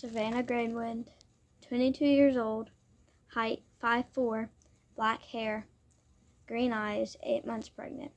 [0.00, 1.08] Savanna Graywind,
[1.68, 2.70] 22 years old,
[3.34, 4.48] height 5'4,
[4.96, 5.66] black hair,
[6.48, 8.10] green eyes, 8 months pregnant.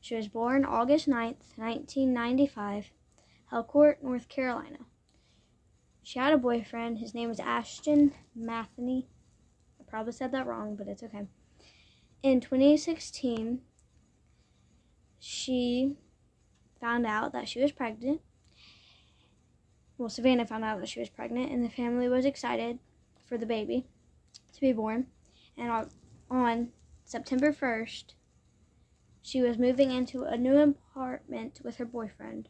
[0.00, 2.92] She was born August 9th, 1995,
[3.52, 4.78] Elkhart, North Carolina.
[6.02, 7.00] She had a boyfriend.
[7.00, 9.06] His name was Ashton Matheny.
[9.78, 11.26] I probably said that wrong, but it's okay.
[12.22, 13.60] In 2016,
[15.18, 15.96] she
[16.80, 18.22] found out that she was pregnant.
[20.00, 22.78] Well, Savanna found out that she was pregnant, and the family was excited
[23.26, 23.84] for the baby
[24.54, 25.08] to be born.
[25.58, 25.90] And
[26.30, 26.70] on
[27.04, 28.14] September 1st,
[29.20, 32.48] she was moving into a new apartment with her boyfriend.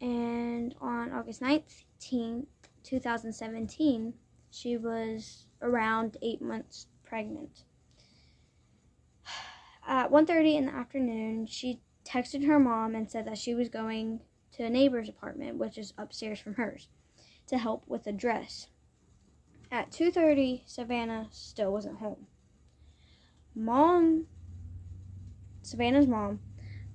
[0.00, 2.46] And on August 19th,
[2.84, 4.14] 2017,
[4.52, 7.64] she was around eight months pregnant.
[9.84, 14.20] At 1.30 in the afternoon, she texted her mom and said that she was going
[14.60, 16.88] to a neighbor's apartment, which is upstairs from hers,
[17.46, 18.68] to help with a dress.
[19.72, 22.26] At 2:30, Savanna still wasn't home.
[23.54, 24.26] Mom
[25.62, 26.40] Savanna's mom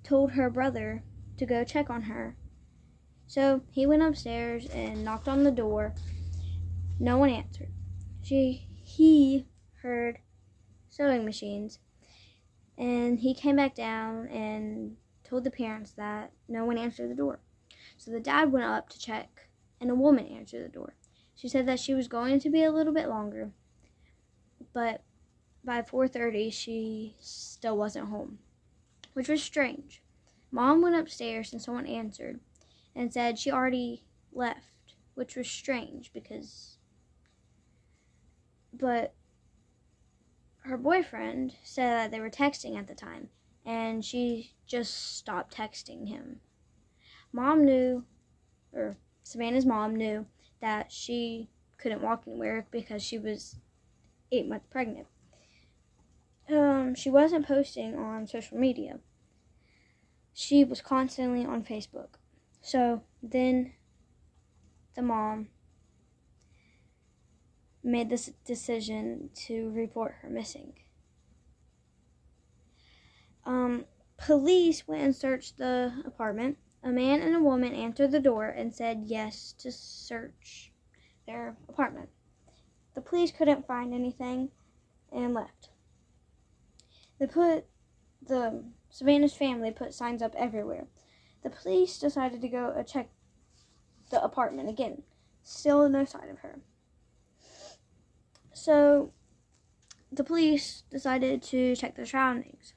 [0.03, 1.01] told her brother
[1.37, 2.35] to go check on her.
[3.25, 5.95] So he went upstairs and knocked on the door.
[6.99, 7.71] No one answered.
[8.21, 9.47] She he
[9.81, 10.19] heard
[10.87, 11.79] sewing machines
[12.77, 17.39] and he came back down and told the parents that no one answered the door.
[17.97, 20.95] So the dad went up to check, and a woman answered the door.
[21.35, 23.51] She said that she was going to be a little bit longer,
[24.73, 25.03] but
[25.63, 28.39] by 4:30 she still wasn't home,
[29.13, 30.01] which was strange.
[30.51, 32.39] Mom went upstairs and someone answered
[32.95, 36.77] and said she already left, which was strange because
[38.71, 39.13] but
[40.59, 43.29] her boyfriend said that they were texting at the time
[43.65, 46.41] and she just stopped texting him.
[47.35, 48.05] Mom knew,
[48.71, 50.25] or Savanna's mom knew,
[50.61, 53.57] that she couldn't walk anywhere because she was
[54.31, 55.07] eight months pregnant.
[56.49, 58.99] Um, she wasn't posting on social media.
[60.33, 62.15] She was constantly on Facebook.
[62.61, 63.73] So then
[64.95, 65.49] the mom
[67.83, 70.71] made this decision to report her missing.
[73.45, 73.83] Um,
[74.17, 76.59] police went and searched the apartment.
[76.85, 80.71] A man and a woman answered the door and said yes to search
[81.25, 82.09] their apartment.
[82.93, 84.51] The police couldn't find anything
[85.11, 85.69] and left.
[87.17, 87.65] They put
[88.21, 90.85] the Savanna's family put signs up everywhere.
[91.41, 93.09] The police decided to go uh, check
[94.11, 95.01] the apartment again.
[95.41, 96.59] Still no sign of her.
[98.53, 99.11] So
[100.11, 102.75] the police decided to check the surroundings.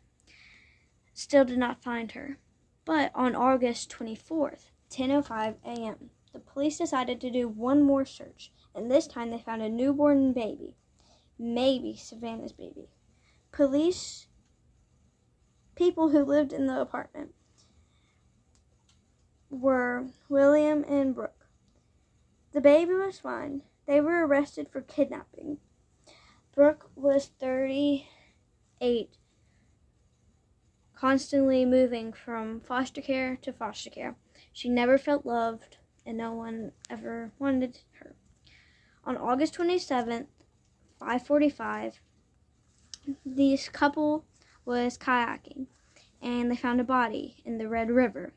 [1.12, 2.38] Still did not find her.
[2.88, 8.90] But on August 24th, 10:05 a.m., the police decided to do one more search, and
[8.90, 10.78] this time they found a newborn baby.
[11.38, 12.88] Maybe Savanna's baby.
[13.52, 14.28] Police
[15.74, 17.34] people who lived in the apartment
[19.50, 21.46] were William and Brooke.
[22.52, 23.64] The baby was fine.
[23.84, 25.58] They were arrested for kidnapping.
[26.54, 29.18] Brooke was 38,
[30.98, 34.16] constantly moving from foster care to foster care.
[34.52, 38.16] She never felt loved, and no one ever wanted her.
[39.04, 40.26] On August 27th,
[41.00, 42.00] 5:45,
[43.24, 44.24] this couple
[44.64, 45.66] was kayaking,
[46.20, 48.34] and they found a body in the Red River,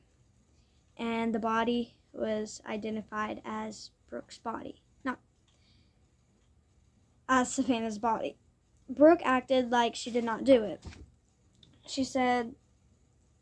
[0.97, 5.19] and the body was identified as Brooke's body not
[7.27, 8.37] as Savanna's body.
[8.87, 10.85] Brooke acted like she did not do it.
[11.91, 12.55] She said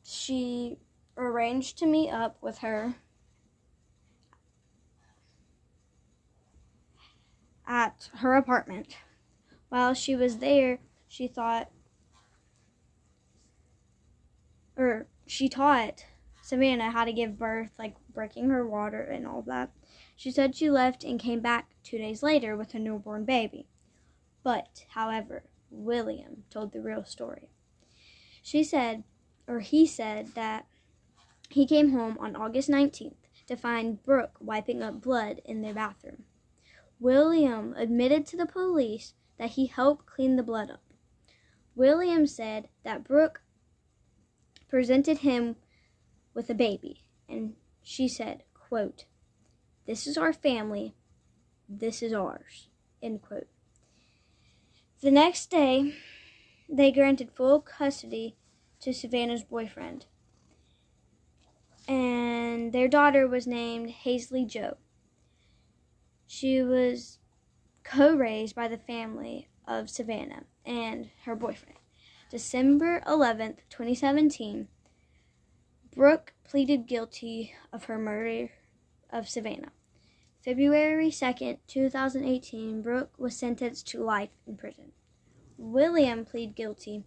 [0.04, 0.80] she
[1.16, 2.96] arranged to meet up with her
[7.68, 8.98] at her apartment.
[9.70, 11.70] While she was there, she thought,
[14.76, 16.06] or she taught
[16.42, 19.70] Savanna how to give birth, like breaking her water and all that.
[20.16, 23.68] She said she left and came back two days later with a newborn baby.
[24.42, 27.52] But, however, William told the real story.
[28.42, 29.04] She said,
[29.48, 30.66] or he said, that
[31.50, 33.16] he came home on August 19th
[33.48, 36.26] to find Brooke wiping up blood in their bathroom.
[37.00, 40.84] William admitted to the police that he helped clean the blood up.
[41.76, 43.42] William said that Brooke
[44.68, 45.56] presented him
[46.34, 49.06] with a baby, and she said, quote,
[49.88, 50.94] This is our family,
[51.68, 52.68] this is ours,
[53.02, 53.48] end quote.
[55.02, 55.96] The next day,
[56.70, 58.36] they granted full custody
[58.80, 60.06] to Savanna's boyfriend,
[61.88, 64.78] and their daughter was named Haisley Jo.
[66.28, 67.18] She was
[67.84, 71.80] co raised by the family of Savanna and her boyfriend.
[72.30, 74.68] December 11th, 2017,
[75.96, 78.52] Brooke pleaded guilty of her murder
[79.10, 79.72] of Savanna.
[80.46, 84.92] February 2nd, 2018, Brooke was sentenced to life in prison.
[85.60, 87.04] William pleaded guilty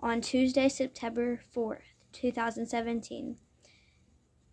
[0.00, 3.36] on Tuesday, September 4th, 2017,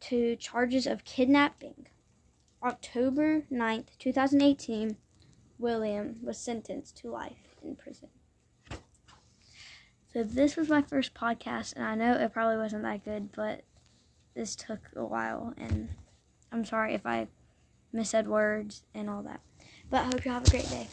[0.02, 1.88] to charges of kidnapping.
[2.62, 4.98] October 9th, 2018,
[5.58, 8.10] William was sentenced to life in prison.
[10.12, 13.62] So, this was my first podcast, and I know it probably wasn't that good, but
[14.36, 15.88] this took a while, and
[16.52, 17.30] I'm sorry if I
[17.96, 19.40] missaid words and all that.
[19.90, 20.88] But I hope you have a great day.